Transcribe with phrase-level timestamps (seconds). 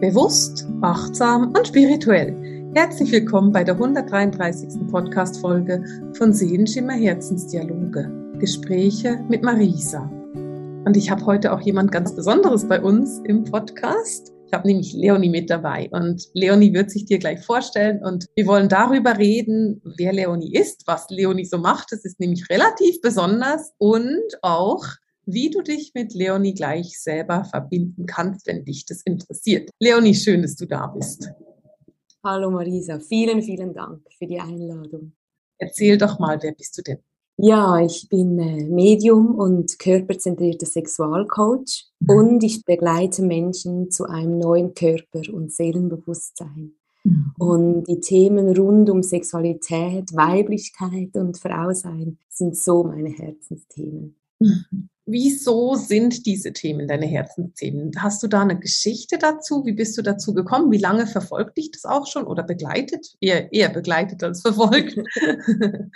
[0.00, 2.34] Bewusst, achtsam und spirituell.
[2.74, 4.88] Herzlich willkommen bei der 133.
[4.90, 5.84] Podcast-Folge
[6.16, 8.10] von Seelenschimmer Herzensdialoge.
[8.38, 10.10] Gespräche mit Marisa.
[10.86, 14.32] Und ich habe heute auch jemand ganz Besonderes bei uns im Podcast.
[14.46, 18.46] Ich habe nämlich Leonie mit dabei und Leonie wird sich dir gleich vorstellen und wir
[18.46, 21.92] wollen darüber reden, wer Leonie ist, was Leonie so macht.
[21.92, 24.82] Das ist nämlich relativ besonders und auch
[25.26, 29.70] wie du dich mit Leonie gleich selber verbinden kannst, wenn dich das interessiert.
[29.78, 31.30] Leonie, schön, dass du da bist.
[32.24, 35.12] Hallo Marisa, vielen, vielen Dank für die Einladung.
[35.58, 36.98] Erzähl doch mal, wer bist du denn?
[37.42, 42.10] Ja, ich bin äh, Medium und körperzentrierter Sexualcoach mhm.
[42.10, 46.74] und ich begleite Menschen zu einem neuen Körper- und Seelenbewusstsein.
[47.04, 47.32] Mhm.
[47.38, 54.19] Und die Themen rund um Sexualität, Weiblichkeit und Frausein sind so meine Herzensthemen.
[55.06, 57.90] Wieso sind diese Themen deine Herzensthemen?
[57.98, 59.64] Hast du da eine Geschichte dazu?
[59.64, 60.70] Wie bist du dazu gekommen?
[60.70, 63.16] Wie lange verfolgt dich das auch schon oder begleitet?
[63.20, 64.96] Eher, eher begleitet als verfolgt.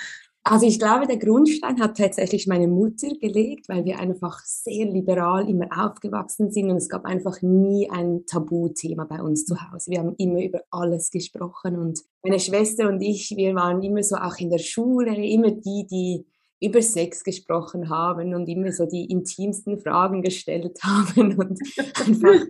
[0.46, 5.48] Also ich glaube, der Grundstein hat tatsächlich meine Mutter gelegt, weil wir einfach sehr liberal
[5.48, 9.91] immer aufgewachsen sind und es gab einfach nie ein Tabuthema bei uns zu Hause.
[9.91, 14.16] Wir haben immer über alles gesprochen und meine Schwester und ich, wir waren immer so
[14.16, 16.26] auch in der Schule, immer die, die
[16.64, 21.58] über Sex gesprochen haben und immer so die intimsten Fragen gestellt haben und
[21.94, 22.46] einfach,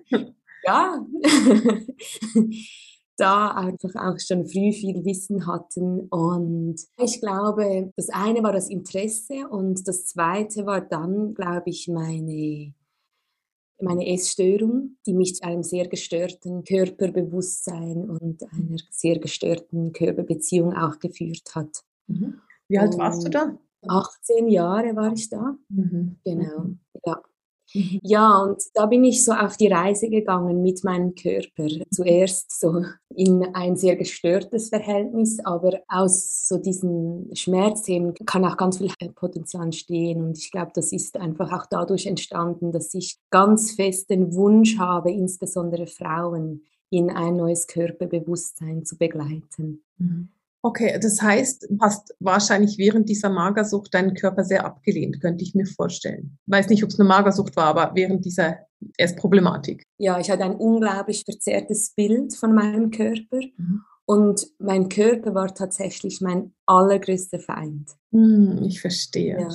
[0.64, 1.06] ja,
[3.16, 6.08] da einfach auch schon früh viel Wissen hatten.
[6.08, 11.88] Und ich glaube, das eine war das Interesse und das zweite war dann, glaube ich,
[11.88, 12.74] meine
[13.80, 20.98] meine Essstörung, die mich zu einem sehr gestörten Körperbewusstsein und einer sehr gestörten Körperbeziehung auch
[20.98, 21.82] geführt hat.
[22.06, 22.40] Mhm.
[22.68, 23.58] Wie alt warst du da?
[23.88, 25.56] 18 Jahre war ich da.
[25.68, 26.16] Mhm.
[26.24, 26.80] Genau, mhm.
[27.04, 27.22] ja.
[27.74, 28.00] Mhm.
[28.02, 31.66] Ja, und da bin ich so auf die Reise gegangen mit meinem Körper.
[31.90, 38.78] Zuerst so in ein sehr gestörtes Verhältnis, aber aus so diesen Schmerzthemen kann auch ganz
[38.78, 40.22] viel Potenzial entstehen.
[40.22, 44.78] Und ich glaube, das ist einfach auch dadurch entstanden, dass ich ganz fest den Wunsch
[44.78, 49.82] habe, insbesondere Frauen in ein neues Körperbewusstsein zu begleiten.
[49.98, 50.28] Mhm.
[50.64, 55.54] Okay, das heißt, du hast wahrscheinlich während dieser Magersucht deinen Körper sehr abgelehnt, könnte ich
[55.54, 56.38] mir vorstellen.
[56.46, 58.60] Weiß nicht, ob es eine Magersucht war, aber während dieser
[58.96, 59.84] Erstproblematik.
[59.98, 63.40] Ja, ich hatte ein unglaublich verzerrtes Bild von meinem Körper.
[63.58, 63.82] Mhm.
[64.06, 67.90] Und mein Körper war tatsächlich mein allergrößter Feind.
[68.12, 69.38] Hm, ich verstehe.
[69.38, 69.48] Ja.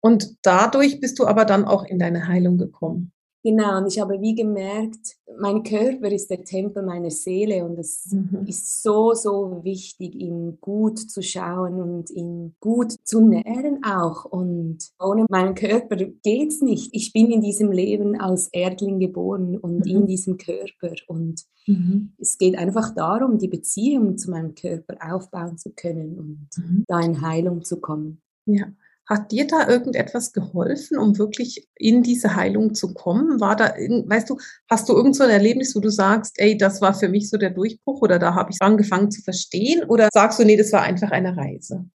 [0.00, 3.12] Und dadurch bist du aber dann auch in deine Heilung gekommen.
[3.48, 8.12] Genau, und ich habe wie gemerkt, mein Körper ist der Tempel meiner Seele und es
[8.12, 8.44] mhm.
[8.46, 14.26] ist so, so wichtig, ihn gut zu schauen und ihn gut zu nähren auch.
[14.26, 16.90] Und ohne meinen Körper geht es nicht.
[16.92, 19.96] Ich bin in diesem Leben als Erdling geboren und mhm.
[19.96, 20.94] in diesem Körper.
[21.06, 22.12] Und mhm.
[22.18, 26.84] es geht einfach darum, die Beziehung zu meinem Körper aufbauen zu können und mhm.
[26.86, 28.20] da in Heilung zu kommen.
[28.44, 28.66] Ja.
[29.08, 33.40] Hat dir da irgendetwas geholfen, um wirklich in diese Heilung zu kommen?
[33.40, 34.36] War da, weißt du,
[34.68, 37.38] hast du irgend so ein Erlebnis, wo du sagst, ey, das war für mich so
[37.38, 39.84] der Durchbruch oder da habe ich angefangen zu verstehen?
[39.84, 41.86] Oder sagst du, nee, das war einfach eine Reise?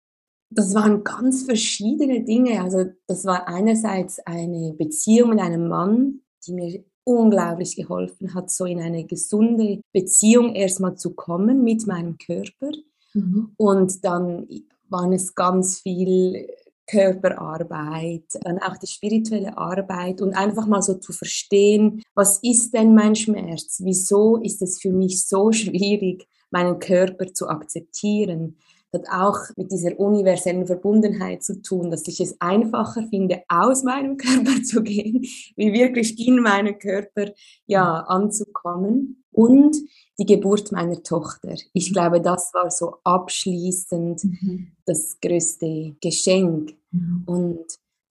[0.50, 2.62] Das waren ganz verschiedene Dinge.
[2.62, 8.66] Also das war einerseits eine Beziehung mit einem Mann, die mir unglaublich geholfen hat, so
[8.66, 12.72] in eine gesunde Beziehung erstmal zu kommen mit meinem Körper.
[13.14, 13.52] Mhm.
[13.58, 14.48] Und dann
[14.90, 16.48] waren es ganz viel
[16.88, 22.94] Körperarbeit, dann auch die spirituelle Arbeit und einfach mal so zu verstehen, was ist denn
[22.94, 23.82] mein Schmerz?
[23.84, 28.58] Wieso ist es für mich so schwierig, meinen Körper zu akzeptieren?
[28.92, 33.84] Das hat auch mit dieser universellen Verbundenheit zu tun, dass ich es einfacher finde, aus
[33.84, 35.22] meinem Körper zu gehen,
[35.56, 37.32] wie wirklich in meinen Körper
[37.66, 39.76] ja anzukommen und
[40.20, 41.56] die Geburt meiner Tochter.
[41.74, 41.94] Ich mhm.
[41.94, 44.68] glaube, das war so abschließend mhm.
[44.86, 46.74] das größte Geschenk.
[46.92, 47.24] Mhm.
[47.26, 47.66] Und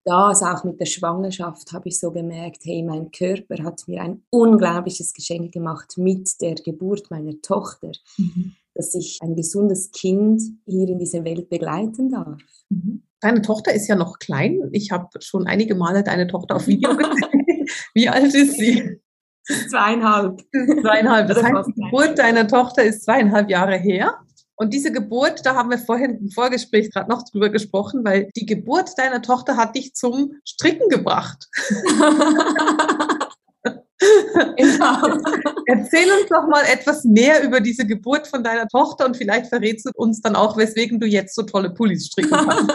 [0.04, 4.02] da, also auch mit der Schwangerschaft, habe ich so gemerkt, hey, mein Körper hat mir
[4.02, 8.56] ein unglaubliches Geschenk gemacht mit der Geburt meiner Tochter, mhm.
[8.74, 12.40] dass ich ein gesundes Kind hier in dieser Welt begleiten darf.
[12.68, 13.04] Mhm.
[13.20, 14.68] Deine Tochter ist ja noch klein.
[14.72, 17.66] Ich habe schon einige Male deine Tochter auf Video gesehen.
[17.94, 19.00] Wie alt ist sie?
[19.44, 20.40] Zweieinhalb.
[20.80, 21.28] Zweieinhalb.
[21.28, 24.18] Das heißt, die Geburt deiner Tochter ist zweieinhalb Jahre her.
[24.56, 28.46] Und diese Geburt, da haben wir vorhin im Vorgespräch gerade noch drüber gesprochen, weil die
[28.46, 31.48] Geburt deiner Tochter hat dich zum Stricken gebracht.
[34.56, 35.18] genau.
[35.66, 39.86] Erzähl uns doch mal etwas mehr über diese Geburt von deiner Tochter und vielleicht verrätst
[39.86, 42.72] du uns dann auch, weswegen du jetzt so tolle Pullis stricken kannst.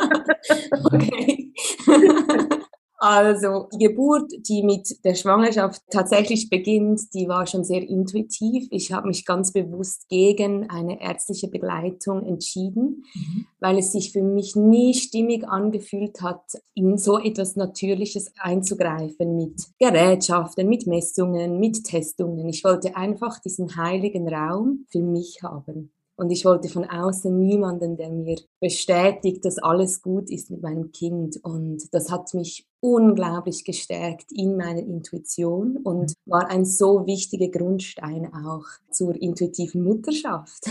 [0.84, 1.54] okay.
[3.00, 8.68] Also die Geburt, die mit der Schwangerschaft tatsächlich beginnt, die war schon sehr intuitiv.
[8.72, 13.46] Ich habe mich ganz bewusst gegen eine ärztliche Begleitung entschieden, mhm.
[13.60, 16.42] weil es sich für mich nie stimmig angefühlt hat,
[16.74, 22.50] in so etwas Natürliches einzugreifen mit Gerätschaften, mit Messungen, mit Testungen.
[22.50, 25.92] Ich wollte einfach diesen heiligen Raum für mich haben.
[26.20, 30.92] Und ich wollte von außen niemanden, der mir bestätigt, dass alles gut ist mit meinem
[30.92, 31.38] Kind.
[31.44, 38.32] Und das hat mich unglaublich gestärkt in meiner Intuition und war ein so wichtiger Grundstein
[38.34, 40.66] auch zur intuitiven Mutterschaft.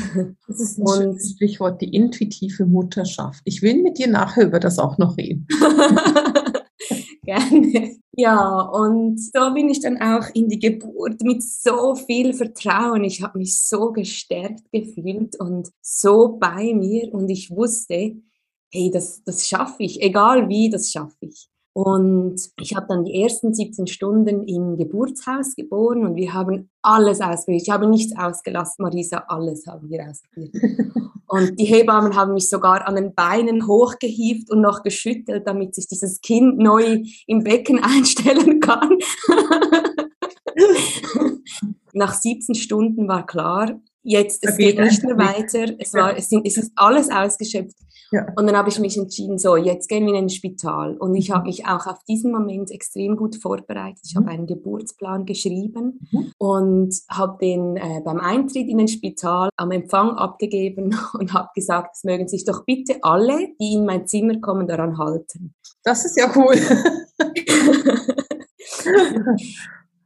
[0.49, 3.41] Das ist ein und, Stichwort, die intuitive Mutterschaft.
[3.45, 5.47] Ich will mit dir nachher über das auch noch reden.
[7.27, 7.97] Gerne.
[8.19, 13.05] Ja, und so bin ich dann auch in die Geburt mit so viel Vertrauen.
[13.05, 18.17] Ich habe mich so gestärkt gefühlt und so bei mir und ich wusste,
[18.73, 21.51] hey, das, das schaffe ich, egal wie, das schaffe ich.
[21.77, 27.21] Und ich habe dann die ersten 17 Stunden im Geburtshaus geboren und wir haben alles
[27.21, 27.65] ausprobiert.
[27.65, 30.55] Ich habe nichts ausgelassen, Marisa, alles haben wir ausprobiert.
[31.29, 35.89] Und die Hebammen haben mich sogar an den Beinen hochgehievt und noch geschüttelt, damit sich
[35.89, 38.91] dieses Kind neu im Becken einstellen kann.
[41.93, 45.75] Nach 17 Stunden war klar, jetzt, es geht nicht mehr weiter.
[45.79, 47.77] Es, war, es, sind, es ist alles ausgeschöpft.
[48.13, 48.27] Ja.
[48.37, 50.97] Und dann habe ich mich entschieden, so, jetzt gehen wir in ein Spital.
[50.97, 51.47] Und ich habe mhm.
[51.47, 54.01] mich auch auf diesen Moment extrem gut vorbereitet.
[54.05, 54.21] Ich mhm.
[54.21, 56.33] habe einen Geburtsplan geschrieben mhm.
[56.39, 61.97] und habe den äh, beim Eintritt in ein Spital am Empfang abgegeben und habe gesagt,
[61.97, 65.55] es mögen sich doch bitte alle, die in mein Zimmer kommen, daran halten.
[65.83, 66.55] Das ist ja cool.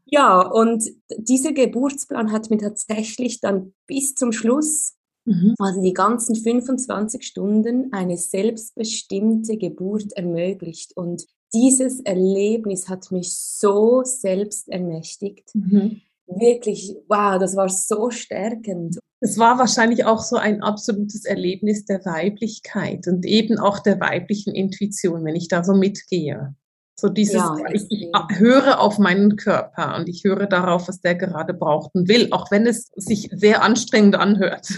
[0.06, 0.84] ja, und
[1.18, 4.94] dieser Geburtsplan hat mir tatsächlich dann bis zum Schluss
[5.30, 5.54] Mhm.
[5.58, 10.96] Also die ganzen 25 Stunden eine selbstbestimmte Geburt ermöglicht.
[10.96, 11.24] Und
[11.54, 15.50] dieses Erlebnis hat mich so selbst ermächtigt.
[15.54, 16.00] Mhm.
[16.26, 18.98] Wirklich, wow, das war so stärkend.
[19.20, 24.54] Es war wahrscheinlich auch so ein absolutes Erlebnis der Weiblichkeit und eben auch der weiblichen
[24.54, 26.54] Intuition, wenn ich da so mitgehe.
[26.96, 31.14] So dieses, ja, ich, ich, höre auf meinen Körper und ich höre darauf, was der
[31.14, 34.68] gerade braucht und will, auch wenn es sich sehr anstrengend anhört.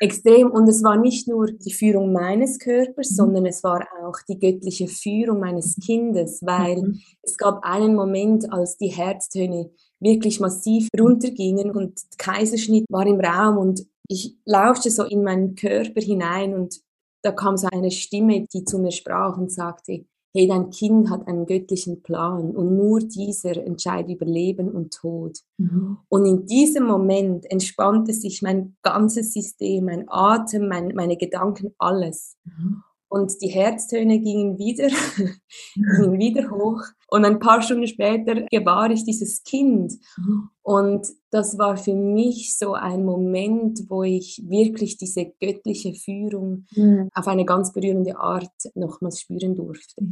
[0.00, 0.50] Extrem.
[0.50, 3.14] Und es war nicht nur die Führung meines Körpers, mhm.
[3.14, 7.00] sondern es war auch die göttliche Führung meines Kindes, weil mhm.
[7.22, 9.70] es gab einen Moment, als die Herztöne
[10.00, 16.00] wirklich massiv runtergingen und Kaiserschnitt war im Raum und ich lauschte so in meinen Körper
[16.00, 16.80] hinein und
[17.22, 20.04] da kam so eine Stimme, die zu mir sprach und sagte,
[20.36, 25.38] hey, dein Kind hat einen göttlichen Plan und nur dieser entscheidet über Leben und Tod.
[25.56, 25.98] Mhm.
[26.08, 32.36] Und in diesem Moment entspannte sich mein ganzes System, mein Atem, mein, meine Gedanken, alles.
[32.44, 32.82] Mhm.
[33.16, 34.88] Und die Herztöne gingen wieder,
[35.74, 36.82] gingen wieder hoch.
[37.08, 39.94] Und ein paar Stunden später gebar ich dieses Kind.
[40.62, 47.08] Und das war für mich so ein Moment, wo ich wirklich diese göttliche Führung mhm.
[47.14, 50.02] auf eine ganz berührende Art nochmals spüren durfte.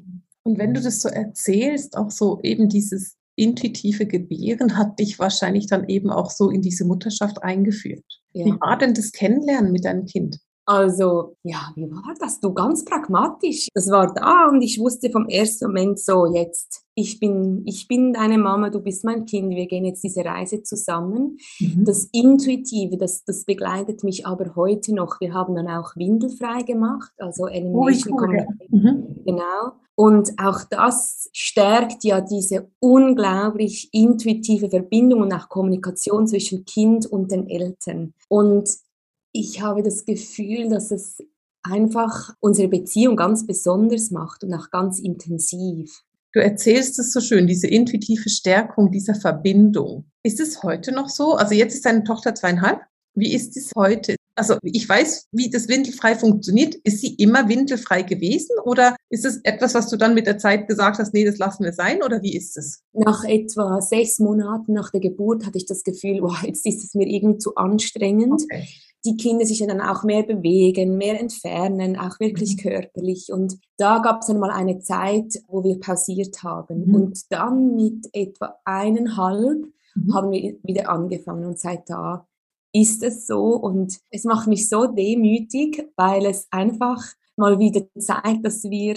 [0.45, 5.67] Und wenn du das so erzählst, auch so eben dieses intuitive Gebären hat dich wahrscheinlich
[5.67, 8.05] dann eben auch so in diese Mutterschaft eingeführt.
[8.33, 8.47] Ja.
[8.47, 10.39] Wie war denn das Kennenlernen mit deinem Kind?
[10.67, 12.41] Also, ja, wie war das?
[12.41, 13.69] Du ganz pragmatisch.
[13.75, 18.15] Das war da und ich wusste vom ersten Moment so, jetzt, ich bin, ich bin
[18.15, 21.37] deine Mama, du bist mein Kind, wir gehen jetzt diese Reise zusammen.
[21.61, 21.85] Mhm.
[21.85, 25.21] Das Intuitive, das, das begleitet mich aber heute noch.
[25.21, 29.17] Wir haben dann auch windelfrei gemacht, also Elimination oh, cool, mhm.
[29.27, 29.73] Genau.
[29.97, 37.31] Und auch das stärkt ja diese unglaublich intuitive Verbindung und auch Kommunikation zwischen Kind und
[37.31, 38.15] den Eltern.
[38.29, 38.69] Und
[39.35, 41.19] ich habe das Gefühl, dass es
[41.63, 46.03] einfach unsere Beziehung ganz besonders macht und auch ganz intensiv.
[46.33, 50.05] Du erzählst es so schön, diese intuitive Stärkung dieser Verbindung.
[50.23, 51.35] Ist es heute noch so?
[51.35, 52.81] Also jetzt ist deine Tochter zweieinhalb.
[53.17, 54.17] Wie ist es heute?
[54.37, 56.75] Also ich weiß, wie das windelfrei funktioniert.
[56.83, 60.67] Ist sie immer windelfrei gewesen oder ist es etwas, was du dann mit der Zeit
[60.67, 62.83] gesagt hast, nee, das lassen wir sein oder wie ist es?
[62.93, 66.95] Nach etwa sechs Monaten nach der Geburt hatte ich das Gefühl, wow, jetzt ist es
[66.95, 68.43] mir irgendwie zu anstrengend.
[68.43, 68.67] Okay
[69.05, 72.61] die Kinder sich dann auch mehr bewegen, mehr entfernen, auch wirklich mhm.
[72.61, 73.31] körperlich.
[73.31, 76.87] Und da gab es dann mal eine Zeit, wo wir pausiert haben.
[76.87, 76.95] Mhm.
[76.95, 80.15] Und dann mit etwa eineinhalb mhm.
[80.15, 81.45] haben wir wieder angefangen.
[81.45, 82.27] Und seit da
[82.73, 83.57] ist es so.
[83.57, 87.03] Und es macht mich so demütig, weil es einfach
[87.37, 88.95] mal wieder zeigt, dass wir,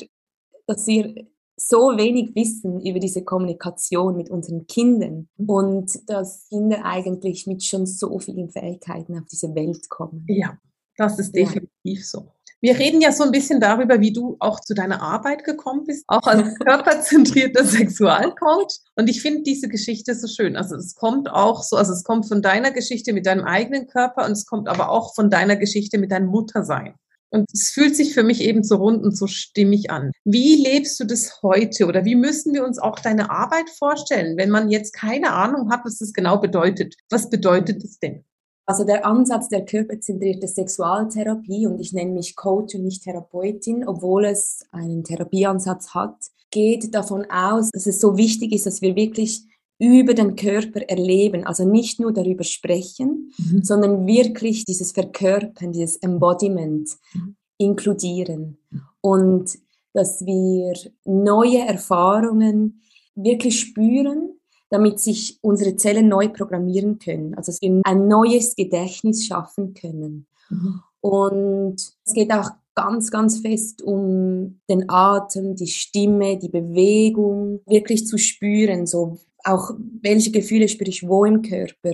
[0.67, 5.49] dass wir so wenig wissen über diese Kommunikation mit unseren Kindern mhm.
[5.49, 10.23] und dass Kinder eigentlich mit schon so vielen Fähigkeiten auf diese Welt kommen.
[10.27, 10.57] Ja,
[10.97, 12.03] das ist definitiv ja.
[12.03, 12.31] so.
[12.59, 16.03] Wir reden ja so ein bisschen darüber, wie du auch zu deiner Arbeit gekommen bist,
[16.07, 18.79] auch als körperzentrierter Sexualcoach.
[18.95, 20.55] Und ich finde diese Geschichte so schön.
[20.55, 24.25] Also es kommt auch so, also es kommt von deiner Geschichte mit deinem eigenen Körper
[24.25, 26.95] und es kommt aber auch von deiner Geschichte mit deinem Muttersein.
[27.29, 30.11] Und es fühlt sich für mich eben so rund und so stimmig an.
[30.23, 34.49] Wie lebst du das heute oder wie müssen wir uns auch deine Arbeit vorstellen, wenn
[34.49, 36.95] man jetzt keine Ahnung hat, was das genau bedeutet?
[37.09, 38.23] Was bedeutet es denn?
[38.65, 44.25] Also der Ansatz der körperzentrierten Sexualtherapie, und ich nenne mich Coach und nicht Therapeutin, obwohl
[44.25, 46.17] es einen Therapieansatz hat,
[46.51, 49.45] geht davon aus, dass es so wichtig ist, dass wir wirklich
[49.79, 53.63] über den Körper erleben, also nicht nur darüber sprechen, mhm.
[53.63, 57.35] sondern wirklich dieses Verkörpern, dieses Embodiment mhm.
[57.57, 58.57] inkludieren
[59.01, 59.57] und
[59.93, 60.73] dass wir
[61.05, 62.81] neue Erfahrungen
[63.15, 64.37] wirklich spüren
[64.69, 67.35] damit sich unsere Zellen neu programmieren können.
[67.35, 70.27] Also dass wir ein neues Gedächtnis schaffen können.
[70.49, 70.81] Mhm.
[71.01, 78.05] Und es geht auch ganz, ganz fest um den Atem, die Stimme, die Bewegung, wirklich
[78.05, 81.93] zu spüren, so auch welche Gefühle spüre ich wo im Körper,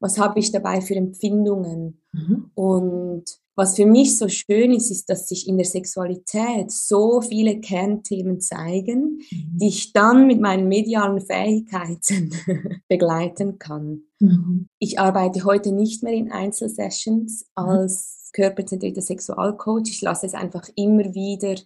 [0.00, 2.00] was habe ich dabei für Empfindungen.
[2.12, 2.50] Mhm.
[2.54, 3.24] Und
[3.54, 8.40] was für mich so schön ist, ist, dass sich in der Sexualität so viele Kernthemen
[8.40, 9.58] zeigen, mhm.
[9.60, 12.30] die ich dann mit meinen medialen Fähigkeiten
[12.88, 14.04] begleiten kann.
[14.22, 14.68] Mhm.
[14.78, 17.64] Ich arbeite heute nicht mehr in Einzelsessions mhm.
[17.64, 19.88] als körperzentrierter Sexualcoach.
[19.88, 21.56] Ich lasse es einfach immer wieder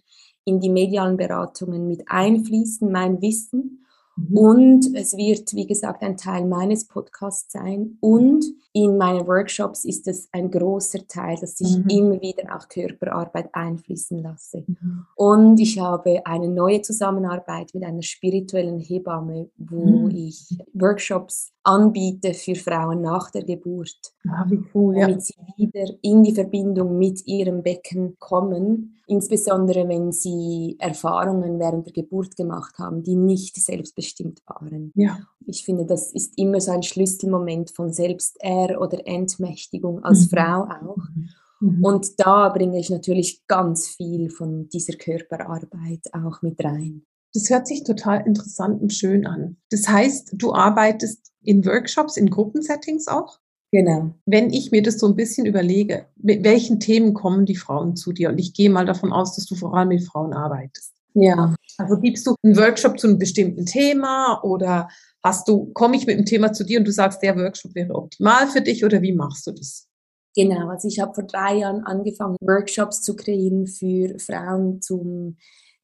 [0.43, 3.85] in die medialen Beratungen mit einfließen, mein Wissen.
[4.15, 4.37] Mhm.
[4.37, 7.97] Und es wird, wie gesagt, ein Teil meines Podcasts sein.
[7.99, 8.43] Und
[8.77, 11.89] in meinen Workshops ist es ein großer Teil, dass ich mhm.
[11.89, 14.65] immer wieder auch Körperarbeit einfließen lasse.
[14.67, 15.05] Mhm.
[15.15, 20.11] Und ich habe eine neue Zusammenarbeit mit einer spirituellen Hebamme, wo mhm.
[20.11, 24.13] ich Workshops anbiete für Frauen nach der Geburt.
[24.29, 25.07] Ah, wie cool, ja.
[25.07, 31.87] Damit sie wieder in die Verbindung mit ihrem Becken kommen, insbesondere wenn sie Erfahrungen während
[31.87, 34.91] der Geburt gemacht haben, die nicht selbstbestimmt waren.
[34.95, 35.17] Ja.
[35.45, 37.91] Ich finde, das ist immer so ein Schlüsselmoment von
[38.67, 40.35] Selbstehr- oder Entmächtigung als mhm.
[40.35, 40.97] Frau auch.
[41.59, 41.83] Mhm.
[41.83, 47.03] Und da bringe ich natürlich ganz viel von dieser Körperarbeit auch mit rein.
[47.33, 49.57] Das hört sich total interessant und schön an.
[49.69, 53.39] Das heißt, du arbeitest in Workshops, in Gruppensettings auch?
[53.71, 54.13] Genau.
[54.25, 58.13] Wenn ich mir das so ein bisschen überlege, mit welchen Themen kommen die Frauen zu
[58.13, 58.29] dir?
[58.29, 60.93] Und ich gehe mal davon aus, dass du vor allem mit Frauen arbeitest.
[61.13, 61.53] Ja.
[61.77, 64.87] Also gibst du einen Workshop zu einem bestimmten Thema oder
[65.27, 67.93] hast du, komme ich mit einem Thema zu dir und du sagst, der Workshop wäre
[67.95, 69.87] optimal für dich oder wie machst du das?
[70.35, 75.37] Genau, also ich habe vor drei Jahren angefangen, Workshops zu kreieren für Frauen zum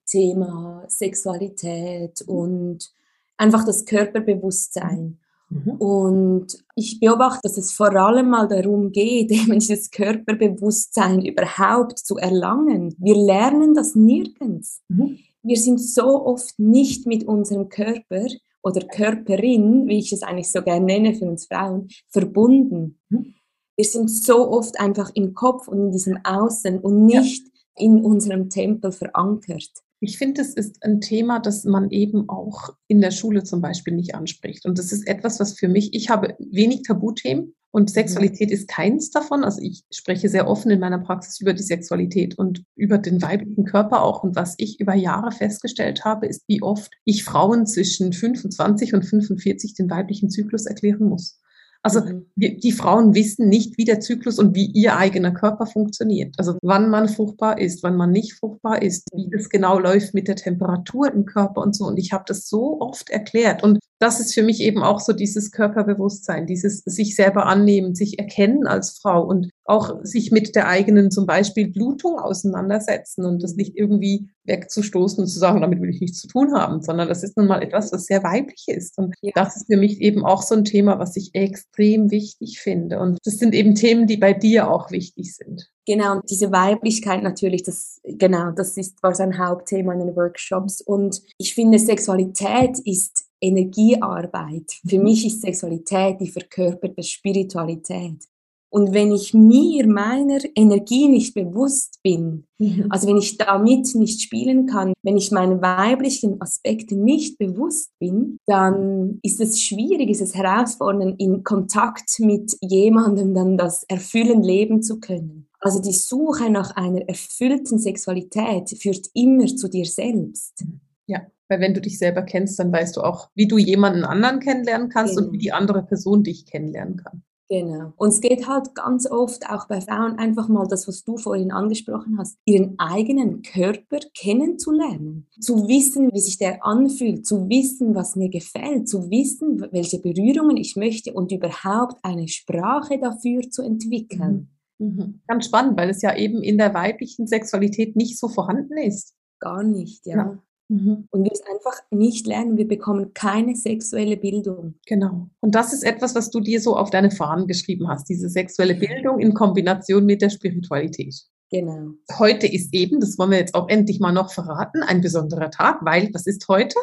[0.05, 2.91] Thema Sexualität und
[3.37, 5.19] einfach das Körperbewusstsein.
[5.49, 5.71] Mhm.
[5.71, 12.17] Und ich beobachte, dass es vor allem mal darum geht, eben dieses Körperbewusstsein überhaupt zu
[12.17, 12.95] erlangen.
[12.99, 14.81] Wir lernen das nirgends.
[14.87, 15.19] Mhm.
[15.41, 18.25] Wir sind so oft nicht mit unserem Körper
[18.63, 22.99] oder Körperin, wie ich es eigentlich so gerne nenne für uns Frauen, verbunden.
[23.09, 23.35] Mhm.
[23.75, 27.85] Wir sind so oft einfach im Kopf und in diesem Außen und nicht ja.
[27.85, 29.71] in unserem Tempel verankert.
[29.99, 33.95] Ich finde, es ist ein Thema, das man eben auch in der Schule zum Beispiel
[33.95, 34.65] nicht anspricht.
[34.65, 37.89] Und das ist etwas, was für mich, ich habe wenig Tabuthemen und.
[37.89, 39.43] Sexualität ist keins davon.
[39.43, 43.65] Also ich spreche sehr offen in meiner Praxis über die Sexualität und über den weiblichen
[43.65, 44.23] Körper auch.
[44.23, 49.03] Und was ich über Jahre festgestellt habe, ist, wie oft ich Frauen zwischen 25 und
[49.03, 51.39] 45 den weiblichen Zyklus erklären muss.
[51.83, 52.25] Also mhm.
[52.35, 56.33] die, die, Frauen wissen nicht, wie der Zyklus und wie ihr eigener Körper funktioniert.
[56.37, 60.29] Also wann man fruchtbar ist, wann man nicht fruchtbar ist, wie das genau läuft mit
[60.29, 61.85] der Temperatur im Körper und so.
[61.85, 63.63] Und ich habe das so oft erklärt.
[63.63, 68.17] Und das ist für mich eben auch so dieses Körperbewusstsein, dieses sich selber annehmen, sich
[68.17, 73.55] erkennen als Frau und auch sich mit der eigenen zum Beispiel Blutung auseinandersetzen und das
[73.55, 77.23] nicht irgendwie wegzustoßen und zu sagen, damit will ich nichts zu tun haben, sondern das
[77.23, 78.97] ist nun mal etwas, was sehr weiblich ist.
[78.97, 79.31] Und ja.
[79.35, 82.99] das ist für mich eben auch so ein Thema, was ich extrem wichtig finde.
[82.99, 85.69] Und das sind eben Themen, die bei dir auch wichtig sind.
[85.85, 90.81] Genau, und diese Weiblichkeit natürlich, das, genau, das ist, war sein Hauptthema in den Workshops.
[90.81, 94.71] Und ich finde, Sexualität ist Energiearbeit.
[94.87, 95.03] Für mhm.
[95.03, 98.23] mich ist Sexualität die verkörperte Spiritualität.
[98.73, 102.87] Und wenn ich mir meiner Energie nicht bewusst bin, mhm.
[102.89, 108.39] also wenn ich damit nicht spielen kann, wenn ich meinen weiblichen Aspekten nicht bewusst bin,
[108.47, 114.81] dann ist es schwierig, ist es herausfordernd, in Kontakt mit jemandem dann das Erfüllen leben
[114.81, 115.47] zu können.
[115.59, 120.65] Also die Suche nach einer erfüllten Sexualität führt immer zu dir selbst.
[121.05, 124.39] Ja, weil wenn du dich selber kennst, dann weißt du auch, wie du jemanden anderen
[124.39, 125.27] kennenlernen kannst genau.
[125.27, 127.23] und wie die andere Person dich kennenlernen kann.
[127.53, 127.93] Genau.
[127.97, 131.51] Und es geht halt ganz oft auch bei Frauen einfach mal das, was du vorhin
[131.51, 138.15] angesprochen hast, ihren eigenen Körper kennenzulernen, zu wissen, wie sich der anfühlt, zu wissen, was
[138.15, 144.49] mir gefällt, zu wissen, welche Berührungen ich möchte und überhaupt eine Sprache dafür zu entwickeln.
[144.79, 144.87] Mhm.
[144.87, 145.21] mhm.
[145.27, 149.13] Ganz spannend, weil es ja eben in der weiblichen Sexualität nicht so vorhanden ist.
[149.39, 150.15] Gar nicht, ja.
[150.15, 150.43] ja.
[150.69, 151.07] Mhm.
[151.11, 152.57] Und wir es einfach nicht lernen.
[152.57, 154.75] Wir bekommen keine sexuelle Bildung.
[154.87, 155.29] Genau.
[155.41, 158.75] Und das ist etwas, was du dir so auf deine Fahnen geschrieben hast, diese sexuelle
[158.75, 161.15] Bildung in Kombination mit der Spiritualität.
[161.51, 161.91] Genau.
[162.17, 165.79] Heute ist eben, das wollen wir jetzt auch endlich mal noch verraten, ein besonderer Tag,
[165.81, 166.75] weil was ist heute?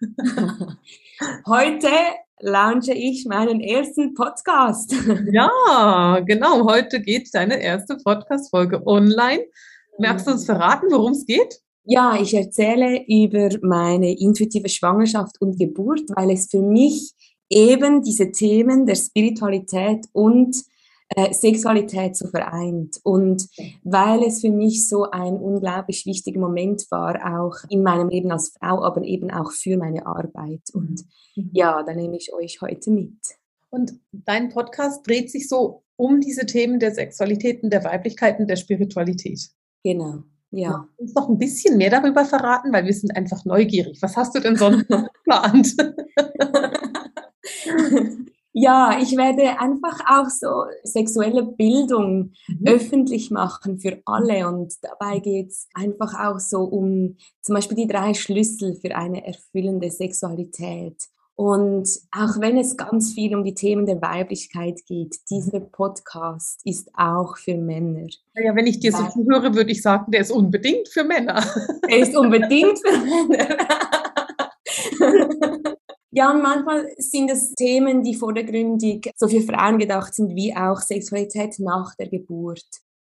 [1.46, 1.88] heute
[2.40, 4.94] launche ich meinen ersten Podcast.
[5.32, 6.68] ja, genau.
[6.68, 9.44] Heute geht deine erste Podcast-Folge online.
[9.98, 11.60] Merkst du uns verraten, worum es geht?
[11.84, 17.12] Ja, ich erzähle über meine intuitive Schwangerschaft und Geburt, weil es für mich
[17.48, 20.56] eben diese Themen der Spiritualität und
[21.16, 23.48] äh, Sexualität so vereint und
[23.82, 28.50] weil es für mich so ein unglaublich wichtiger Moment war, auch in meinem Leben als
[28.50, 30.62] Frau, aber eben auch für meine Arbeit.
[30.72, 31.02] Und
[31.34, 31.50] mhm.
[31.52, 33.18] ja, da nehme ich euch heute mit.
[33.70, 39.40] Und dein Podcast dreht sich so um diese Themen der Sexualitäten, der Weiblichkeiten, der Spiritualität.
[39.82, 40.22] Genau.
[40.50, 40.88] Ja.
[40.96, 44.02] Uns noch ein bisschen mehr darüber verraten, weil wir sind einfach neugierig.
[44.02, 45.76] Was hast du denn sonst noch geplant?
[48.52, 52.66] Ja, ich werde einfach auch so sexuelle Bildung mhm.
[52.66, 57.86] öffentlich machen für alle und dabei geht es einfach auch so um zum Beispiel die
[57.86, 60.96] drei Schlüssel für eine erfüllende Sexualität.
[61.40, 66.90] Und auch wenn es ganz viel um die Themen der Weiblichkeit geht, dieser Podcast ist
[66.92, 68.08] auch für Männer.
[68.34, 71.42] Ja, wenn ich dir so zuhöre, würde ich sagen, der ist unbedingt für Männer.
[71.88, 73.56] Er ist unbedingt für Männer.
[76.12, 80.80] Ja, und manchmal sind es Themen, die vordergründig so für Frauen gedacht sind, wie auch
[80.80, 82.66] Sexualität nach der Geburt.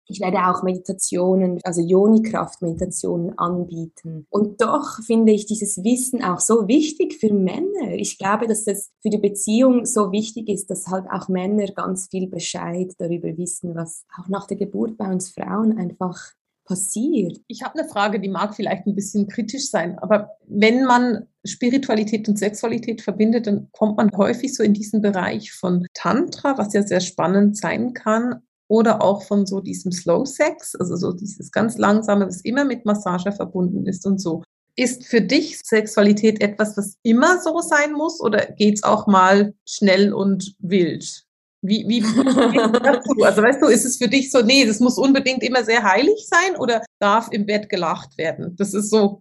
[0.08, 4.26] Ich werde auch Meditationen, also Yoni-Kraft-Meditationen anbieten.
[4.30, 7.92] Und doch finde ich dieses Wissen auch so wichtig für Männer.
[7.92, 12.08] Ich glaube, dass das für die Beziehung so wichtig ist, dass halt auch Männer ganz
[12.08, 16.32] viel Bescheid darüber wissen, was auch nach der Geburt bei uns Frauen einfach
[16.66, 17.40] passiert.
[17.46, 22.28] Ich habe eine Frage, die mag vielleicht ein bisschen kritisch sein, aber wenn man Spiritualität
[22.28, 26.82] und Sexualität verbindet, dann kommt man häufig so in diesen Bereich von Tantra, was ja
[26.82, 31.78] sehr spannend sein kann, oder auch von so diesem Slow Sex, also so dieses ganz
[31.78, 34.42] langsame, was immer mit Massage verbunden ist und so.
[34.76, 40.12] Ist für dich Sexualität etwas, was immer so sein muss oder geht's auch mal schnell
[40.12, 41.24] und wild?
[41.62, 42.00] Wie, wie
[42.82, 43.22] dazu?
[43.22, 46.28] Also weißt du, ist es für dich so, nee, das muss unbedingt immer sehr heilig
[46.28, 48.54] sein oder darf im Bett gelacht werden?
[48.56, 49.18] Das ist so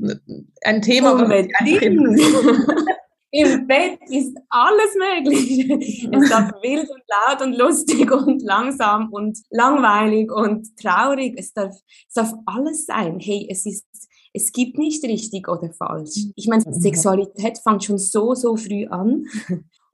[0.63, 1.13] ein Thema.
[1.13, 1.53] Unbedingt.
[3.37, 6.09] Im Bett ist alles möglich.
[6.11, 11.35] Es darf wild und laut und lustig und langsam und langweilig und traurig.
[11.37, 11.75] Es darf,
[12.07, 13.19] es darf alles sein.
[13.19, 13.85] Hey, es ist,
[14.33, 16.27] es gibt nicht richtig oder falsch.
[16.35, 16.63] Ich meine.
[16.71, 19.25] Sexualität fängt schon so, so früh an.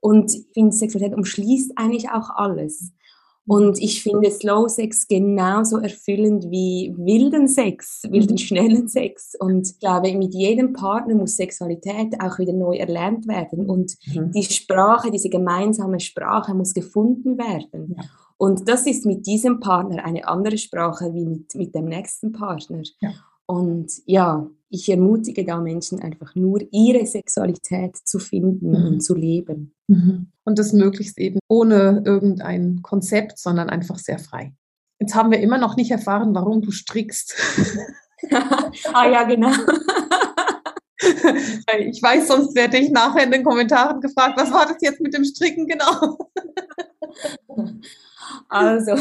[0.01, 2.91] Und ich finde, Sexualität umschließt eigentlich auch alles.
[3.52, 8.38] Und ich finde Slow Sex genauso erfüllend wie wilden Sex, wilden mhm.
[8.38, 9.36] schnellen Sex.
[9.38, 13.70] Und ich glaube, mit jedem Partner muss Sexualität auch wieder neu erlernt werden.
[13.70, 14.32] Und mhm.
[14.32, 17.96] die Sprache, diese gemeinsame Sprache muss gefunden werden.
[17.98, 18.04] Ja.
[18.38, 22.84] Und das ist mit diesem Partner eine andere Sprache wie mit, mit dem nächsten Partner.
[23.02, 23.12] Ja.
[23.48, 28.88] Und ja, ich ermutige da Menschen einfach nur, ihre Sexualität zu finden mhm.
[28.88, 29.76] und zu leben.
[29.88, 30.32] Mhm.
[30.46, 34.54] Und das möglichst eben ohne irgendein Konzept, sondern einfach sehr frei.
[35.00, 37.36] Jetzt haben wir immer noch nicht erfahren, warum du strickst.
[38.94, 39.52] ah ja, genau.
[41.90, 45.14] ich weiß, sonst werde ich nachher in den Kommentaren gefragt, was war das jetzt mit
[45.14, 46.18] dem Stricken genau?
[48.48, 48.96] also,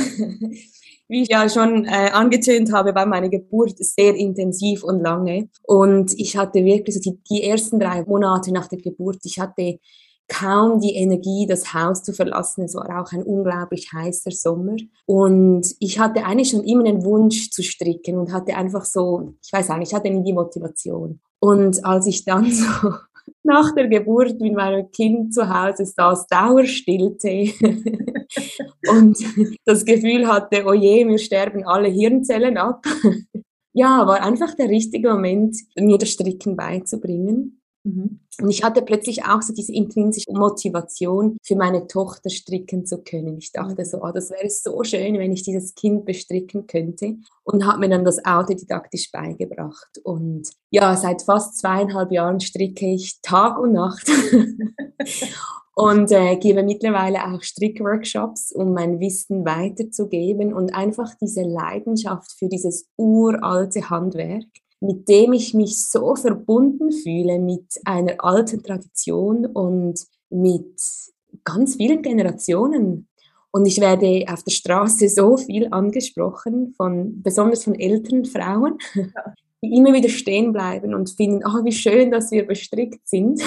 [1.11, 5.49] wie ich ja schon äh, angetönt habe, war meine Geburt sehr intensiv und lange.
[5.65, 9.79] Und ich hatte wirklich so die, die ersten drei Monate nach der Geburt, ich hatte
[10.31, 12.65] kaum die Energie, das Haus zu verlassen.
[12.65, 14.77] Es war auch ein unglaublich heißer Sommer.
[15.05, 19.53] Und ich hatte eigentlich schon immer den Wunsch zu stricken und hatte einfach so, ich
[19.53, 21.21] weiß auch nicht, ich hatte nie die Motivation.
[21.41, 22.93] Und als ich dann so
[23.43, 27.53] nach der Geburt mit meinem Kind zu Hause saß, Dauerstillte
[28.89, 29.19] und
[29.65, 32.85] das Gefühl hatte, oh je, mir sterben alle Hirnzellen ab.
[33.73, 37.60] ja, war einfach der richtige Moment, mir das Stricken beizubringen.
[37.85, 38.21] Mhm.
[38.41, 43.39] Und ich hatte plötzlich auch so diese intrinsische Motivation, für meine Tochter stricken zu können.
[43.39, 47.17] Ich dachte so, oh, das wäre so schön, wenn ich dieses Kind bestricken könnte.
[47.45, 49.99] Und habe mir dann das autodidaktisch beigebracht.
[50.05, 54.09] Und ja, seit fast zweieinhalb Jahren stricke ich Tag und Nacht.
[55.75, 62.49] und äh, gebe mittlerweile auch Strickworkshops, um mein Wissen weiterzugeben und einfach diese Leidenschaft für
[62.49, 64.45] dieses uralte Handwerk,
[64.81, 70.81] mit dem ich mich so verbunden fühle mit einer alten Tradition und mit
[71.45, 73.09] ganz vielen Generationen.
[73.53, 79.35] Und ich werde auf der Straße so viel angesprochen, von, besonders von älteren Frauen, ja
[79.63, 83.43] die immer wieder stehen bleiben und finden, oh, wie schön, dass wir bestrickt sind.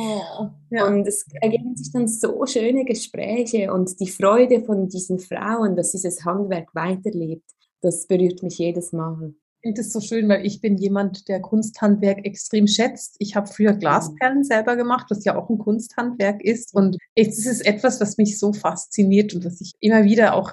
[0.00, 0.86] Oh, ja.
[0.86, 5.90] Und es ergeben sich dann so schöne Gespräche und die Freude von diesen Frauen, dass
[5.92, 7.50] dieses Handwerk weiterlebt,
[7.80, 9.34] das berührt mich jedes Mal.
[9.60, 13.16] Ich finde es so schön, weil ich bin jemand, der Kunsthandwerk extrem schätzt.
[13.18, 16.72] Ich habe früher Glasperlen selber gemacht, was ja auch ein Kunsthandwerk ist.
[16.72, 20.52] Und es ist etwas, was mich so fasziniert und was ich immer wieder auch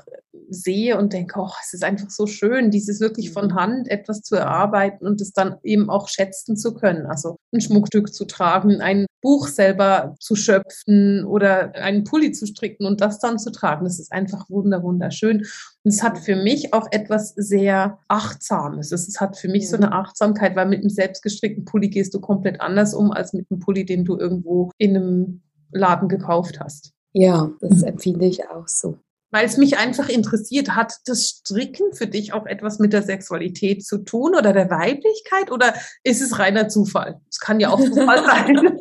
[0.50, 3.56] sehe und denke, oh, es ist einfach so schön, dieses wirklich von mhm.
[3.56, 7.06] Hand etwas zu erarbeiten und es dann eben auch schätzen zu können.
[7.06, 12.86] Also ein Schmuckstück zu tragen, ein Buch selber zu schöpfen oder einen Pulli zu stricken
[12.86, 13.86] und das dann zu tragen.
[13.86, 15.38] Das ist einfach wunder, wunderschön.
[15.40, 18.92] Und es hat für mich auch etwas sehr Achtsames.
[18.92, 22.62] Es hat für mich so eine Achtsamkeit, weil mit einem selbstgestrickten Pulli gehst du komplett
[22.62, 26.92] anders um als mit einem Pulli, den du irgendwo in einem Laden gekauft hast.
[27.14, 29.00] Ja, das empfinde ich auch so
[29.36, 33.86] weil es mich einfach interessiert, hat das Stricken für dich auch etwas mit der Sexualität
[33.86, 35.74] zu tun oder der Weiblichkeit oder
[36.06, 37.20] ist es reiner Zufall?
[37.30, 38.80] Es kann ja auch Zufall sein.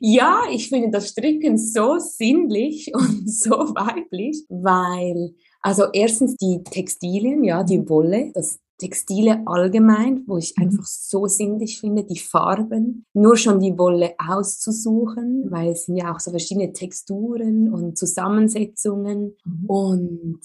[0.00, 7.44] ja, ich finde das Stricken so sinnlich und so weiblich, weil also erstens die Textilien,
[7.44, 10.64] ja, die Wolle, das Textile allgemein, wo ich mhm.
[10.64, 16.14] einfach so sinnlich finde, die Farben, nur schon die Wolle auszusuchen, weil es sind ja
[16.14, 19.66] auch so verschiedene Texturen und Zusammensetzungen mhm.
[19.66, 20.40] und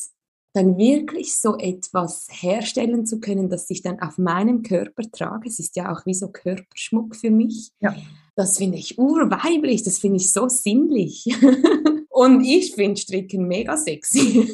[0.54, 5.48] dann wirklich so etwas herstellen zu können, das ich dann auf meinem Körper trage.
[5.48, 7.72] Es ist ja auch wie so Körperschmuck für mich.
[7.80, 7.96] Ja.
[8.36, 11.26] Das finde ich urweiblich, das finde ich so sinnlich.
[12.10, 14.52] und ich finde Stricken mega sexy.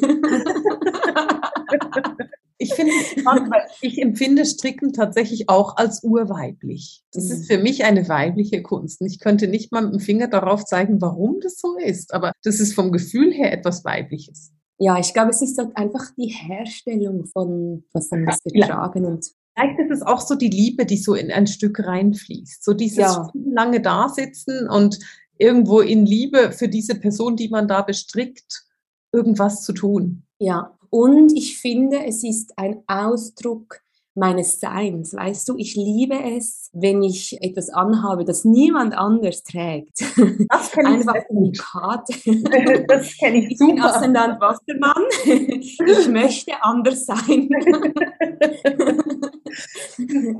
[2.58, 7.02] Ich finde es spannend, weil ich empfinde Stricken tatsächlich auch als urweiblich.
[7.12, 7.44] Das ist mhm.
[7.44, 9.00] für mich eine weibliche Kunst.
[9.00, 12.32] Und ich könnte nicht mal mit dem Finger darauf zeigen, warum das so ist, aber
[12.42, 14.52] das ist vom Gefühl her etwas Weibliches.
[14.78, 19.04] Ja, ich glaube, es ist halt einfach die Herstellung von was dann was wir tragen
[19.04, 19.26] und
[19.58, 22.62] Vielleicht ist es auch so die Liebe, die so in ein Stück reinfließt.
[22.62, 23.30] So dieses ja.
[23.32, 24.98] lange Dasitzen und
[25.38, 28.66] irgendwo in Liebe für diese Person, die man da bestrickt,
[29.12, 30.24] irgendwas zu tun.
[30.38, 33.80] Ja, und ich finde, es ist ein Ausdruck
[34.16, 35.14] meines Seins.
[35.14, 40.00] Weißt du, ich liebe es, wenn ich etwas anhabe, das niemand anders trägt.
[40.48, 41.24] Das kenne ich Einfach
[41.58, 42.14] Karte.
[42.88, 43.72] Das kenne ich, ich super.
[43.72, 45.04] Ich bin Aszendant Wassermann.
[45.24, 47.48] Ich möchte anders sein.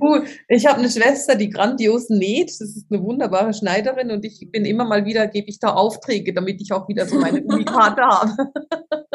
[0.01, 0.25] Cool.
[0.49, 2.51] Ich habe eine Schwester, die grandios näht.
[2.51, 6.35] Das ist eine wunderbare Schneiderin und ich bin immer mal wieder, gebe ich da Aufträge,
[6.35, 8.53] damit ich auch wieder so meine Unikarte habe.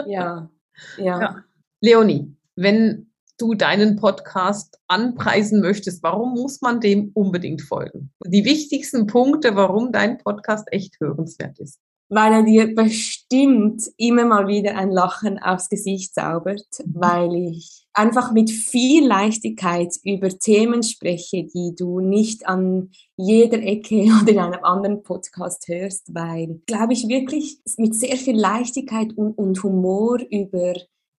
[0.07, 0.49] Ja,
[0.97, 1.21] ja.
[1.21, 1.43] ja.
[1.81, 8.11] Leonie, wenn du deinen Podcast anpreisen möchtest, warum muss man dem unbedingt folgen?
[8.25, 11.79] Die wichtigsten Punkte, warum dein Podcast echt hörenswert ist.
[12.13, 16.93] Weil er dir bestimmt immer mal wieder ein Lachen aufs Gesicht zaubert, mhm.
[16.93, 24.07] weil ich einfach mit viel Leichtigkeit über Themen spreche, die du nicht an jeder Ecke
[24.21, 29.37] oder in einem anderen Podcast hörst, weil, glaube ich, wirklich mit sehr viel Leichtigkeit und,
[29.37, 30.73] und Humor über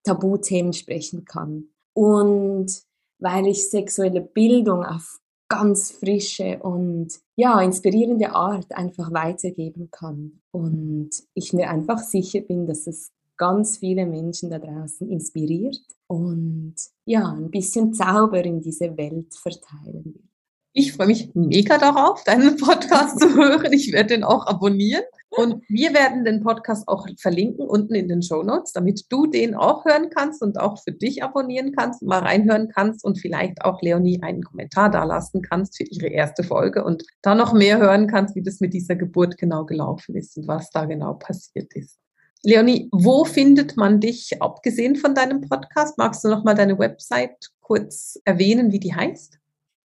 [0.05, 1.69] Tabuthemen sprechen kann.
[1.95, 2.83] Und
[3.19, 5.22] weil ich sexuelle Bildung auf
[5.53, 10.41] ganz frische und ja, inspirierende Art einfach weitergeben kann.
[10.51, 16.75] Und ich mir einfach sicher bin, dass es ganz viele Menschen da draußen inspiriert und
[17.05, 20.25] ja, ein bisschen Zauber in diese Welt verteilen will.
[20.73, 23.75] Ich freue mich mega darauf, deinen Podcast zu hören.
[23.75, 25.05] Ich werde den auch abonnieren.
[25.35, 29.55] Und wir werden den Podcast auch verlinken unten in den Show Notes, damit du den
[29.55, 33.81] auch hören kannst und auch für dich abonnieren kannst, mal reinhören kannst und vielleicht auch
[33.81, 38.37] Leonie einen Kommentar dalassen kannst für ihre erste Folge und da noch mehr hören kannst,
[38.37, 41.99] wie das mit dieser Geburt genau gelaufen ist und was da genau passiert ist.
[42.45, 45.97] Leonie, wo findet man dich, abgesehen von deinem Podcast?
[45.97, 49.39] Magst du noch mal deine Website kurz erwähnen, wie die heißt?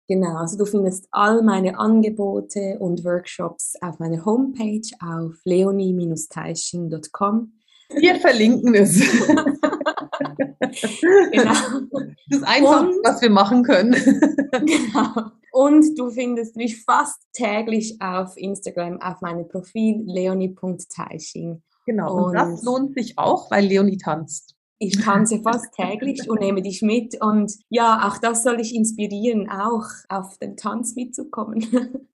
[0.08, 7.52] Genau, also du findest all meine Angebote und Workshops auf meiner Homepage auf leonie-teiching.com.
[7.89, 9.00] Wir verlinken es.
[11.32, 11.54] genau.
[12.30, 13.91] Das ist einfach, und, was wir machen können.
[14.52, 15.32] genau.
[15.52, 21.63] Und du findest mich fast täglich auf Instagram auf meinem Profil leonie.teiching.
[21.86, 24.57] Genau, und, und das lohnt sich auch, weil Leonie tanzt.
[24.80, 27.20] Ich tanze fast täglich und nehme dich mit.
[27.20, 31.66] Und ja, auch das soll ich inspirieren, auch auf den Tanz mitzukommen.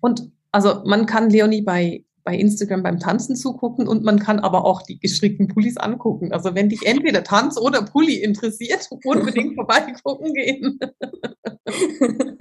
[0.00, 4.64] Und Also man kann Leonie bei, bei Instagram beim Tanzen zugucken und man kann aber
[4.64, 6.32] auch die gestrickten Pullis angucken.
[6.32, 10.78] Also wenn dich entweder Tanz oder Pulli interessiert, unbedingt vorbeigucken gehen.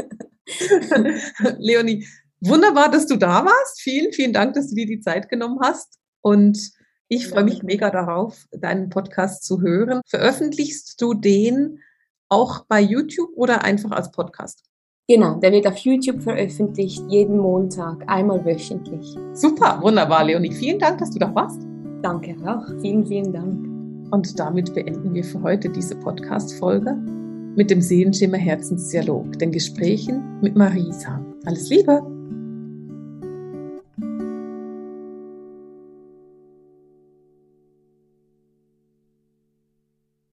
[1.57, 2.05] Leonie,
[2.41, 3.81] wunderbar, dass du da warst.
[3.81, 5.99] Vielen, vielen Dank, dass du dir die Zeit genommen hast.
[6.21, 6.71] Und
[7.09, 10.01] ich freue mich mega darauf, deinen Podcast zu hören.
[10.07, 11.79] Veröffentlichst du den
[12.29, 14.63] auch bei YouTube oder einfach als Podcast?
[15.07, 19.15] Genau, der wird auf YouTube veröffentlicht, jeden Montag, einmal wöchentlich.
[19.33, 20.51] Super, wunderbar, Leonie.
[20.51, 21.61] Vielen Dank, dass du da warst.
[22.01, 22.65] Danke auch.
[22.81, 24.11] Vielen, vielen Dank.
[24.11, 26.93] Und damit beenden wir für heute diese Podcast-Folge
[27.55, 31.25] mit dem Seelenschimmer Herzensdialog, den Gesprächen mit Marisa.
[31.45, 32.16] Alles Liebe!